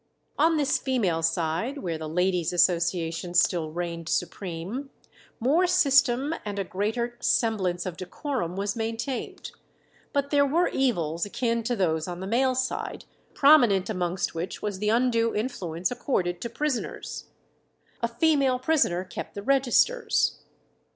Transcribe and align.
On 0.39 0.57
this 0.57 0.79
female 0.79 1.21
side, 1.21 1.77
where 1.77 1.99
the 1.99 2.09
Ladies' 2.09 2.51
Association 2.53 3.35
still 3.35 3.69
reigned 3.69 4.09
supreme, 4.09 4.89
more 5.39 5.67
system 5.67 6.33
and 6.43 6.57
a 6.57 6.63
greater 6.63 7.15
semblance 7.19 7.85
of 7.85 7.97
decorum 7.97 8.55
was 8.55 8.75
maintained. 8.75 9.51
But 10.11 10.31
there 10.31 10.43
were 10.43 10.69
evils 10.69 11.27
akin 11.27 11.61
to 11.65 11.75
those 11.75 12.07
on 12.07 12.19
the 12.19 12.25
male 12.25 12.55
side, 12.55 13.05
prominent 13.35 13.91
amongst 13.91 14.33
which 14.33 14.59
was 14.59 14.79
the 14.79 14.89
undue 14.89 15.35
influence 15.35 15.91
accorded 15.91 16.41
to 16.41 16.49
prisoners. 16.49 17.25
A 18.01 18.07
female 18.07 18.57
prisoner 18.57 19.03
kept 19.03 19.35
the 19.35 19.43
registers. 19.43 20.39